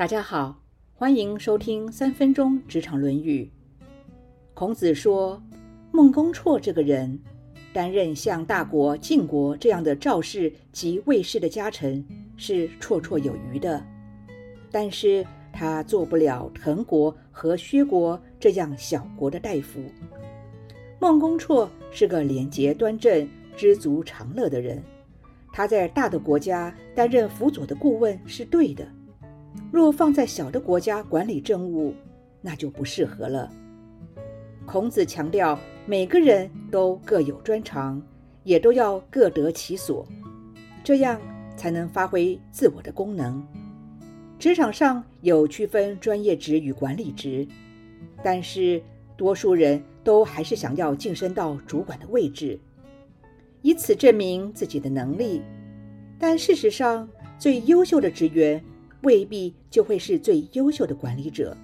[0.00, 0.58] 大家好，
[0.94, 3.52] 欢迎收听三分钟职场论语。
[4.54, 5.42] 孔子说，
[5.92, 7.20] 孟公绰这个人
[7.74, 12.02] 担任像大国晋国这样的赵氏及魏氏的家臣
[12.38, 13.84] 是绰绰有余的，
[14.70, 19.82] 但是他做不了滕国和薛国这样小国的大夫。
[20.98, 24.82] 孟公绰是个廉洁端正、知足常乐的人，
[25.52, 28.88] 他在大的国家担任辅佐的顾问是对的。
[29.72, 31.94] 若放在小的国家管理政务，
[32.40, 33.50] 那就不适合了。
[34.66, 38.00] 孔子强调，每个人都各有专长，
[38.44, 40.06] 也都要各得其所，
[40.84, 41.20] 这样
[41.56, 43.44] 才能发挥自我的功能。
[44.38, 47.46] 职场上有区分专业职与管理职，
[48.22, 48.80] 但是
[49.16, 52.58] 多数人都还是想要晋升到主管的位置，
[53.62, 55.42] 以此证明自己的能力。
[56.18, 57.08] 但事实上，
[57.38, 58.62] 最优秀的职员。
[59.02, 61.56] 未必就会是最优秀的管理者。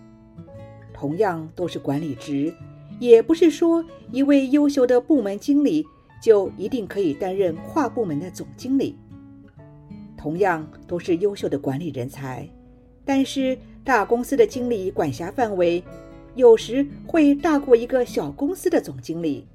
[0.92, 2.54] 同样都是管理职，
[2.98, 5.84] 也不是说一位优秀的部门经理
[6.22, 8.96] 就一定可以担任跨部门的总经理。
[10.16, 12.48] 同样都是优秀的管理人才，
[13.04, 15.84] 但是大公司的经理管辖范围
[16.34, 19.46] 有时会大过一个小公司的总经理，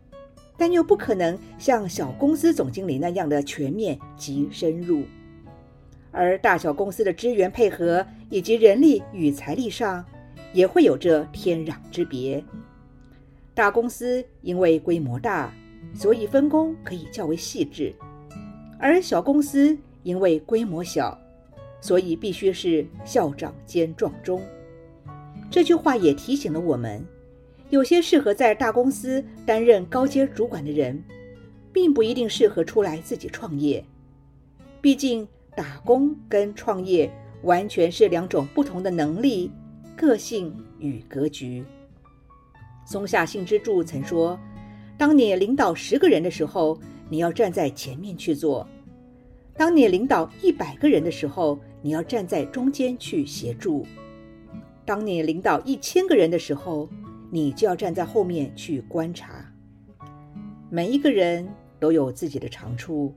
[0.55, 5.03] 但又不可能像小公司总经理那样的全面及深入。
[6.11, 10.05] 而大小公司的资源配合以及人力与财力上，
[10.51, 12.43] 也会有着天壤之别。
[13.53, 15.53] 大公司因为规模大，
[15.93, 17.93] 所以分工可以较为细致；
[18.77, 21.17] 而小公司因为规模小，
[21.79, 24.41] 所以必须是校长兼壮中。
[25.49, 27.01] 这句话也提醒了我们：
[27.69, 31.01] 有些适合在大公司担任高阶主管的人，
[31.71, 33.81] 并不一定适合出来自己创业。
[34.81, 35.25] 毕竟。
[35.55, 37.11] 打工跟创业
[37.43, 39.51] 完全是两种不同的能力、
[39.95, 41.63] 个性与格局。
[42.85, 44.39] 松下幸之助曾说
[44.97, 48.65] ：“当你领导十个人的时候，你要站在前面去做；
[49.55, 53.83] 当你领导一百个人的时候，你要站在中间去协助；
[54.85, 56.89] 当你领导一千个人的时候，
[57.29, 59.45] 你就要站在后面去观察。
[60.69, 61.47] 每一个人
[61.79, 63.13] 都有自己的长处。”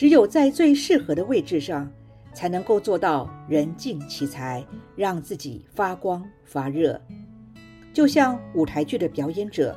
[0.00, 1.86] 只有在最适合的位置上，
[2.32, 4.64] 才能够做到人尽其才，
[4.96, 6.98] 让自己发光发热。
[7.92, 9.76] 就像舞台剧的表演者，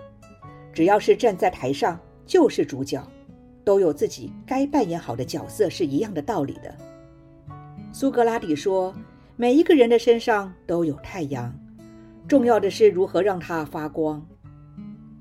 [0.72, 3.06] 只要是站在台上就是主角，
[3.66, 6.73] 都有自己该扮演好的角色，是一样的道理的。
[7.91, 8.95] 苏格拉底说
[9.35, 11.53] ：“每一个人的身上都有太阳，
[12.29, 14.25] 重要的是如何让它发光。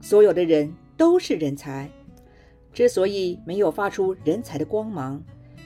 [0.01, 1.91] 所有的人都是人才。”
[2.73, 5.23] 之所以没有发出人才的光芒，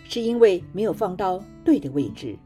[0.08, 2.36] 是因为没有放到对的位置，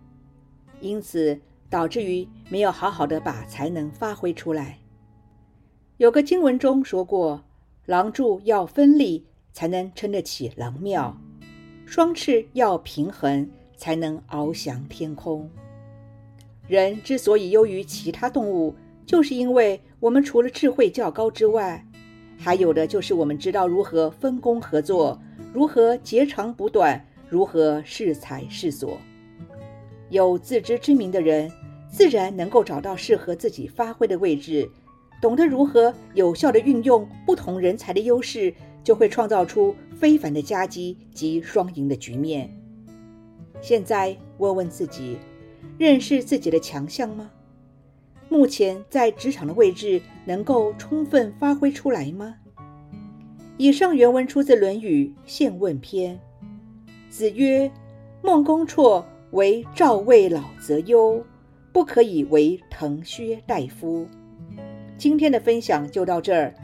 [0.81, 1.39] 因此
[1.69, 4.79] 导致于没有好好的把才能发挥出来。
[5.97, 7.43] 有个经文中说过
[7.87, 11.15] ：“狼柱要分立，才能撑得起狼庙；
[11.87, 15.51] 双翅要平衡，才能翱翔天空。”
[16.69, 21.85] 人之所以优于其他动物，就是因为我们除了智慧较高之外，
[22.43, 25.21] 还有的就是我们知道如何分工合作，
[25.53, 28.97] 如何截长补短，如何适才适所。
[30.09, 31.53] 有自知之明的人，
[31.93, 34.71] 自然能够找到适合自己发挥的位置，
[35.21, 42.51] 懂得如何有效地运用不同人才的优势，就会创造出非凡的佳绩及双赢的局面。
[43.61, 45.19] 现在问问自己，
[45.77, 47.31] 认识自己的强项吗？
[48.31, 52.37] 目前在职场的位置能够充分发挥出来吗？
[53.57, 56.17] 以上原文出自《论语·宪问篇》。
[57.11, 57.71] 子曰
[58.23, 61.23] ：“孟公绰为赵魏老则优，
[61.73, 64.07] 不可以为滕薛大夫。”
[64.97, 66.55] 今天的分享就到这儿，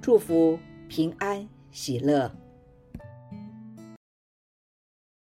[0.00, 0.58] 祝福
[0.88, 2.32] 平安喜乐。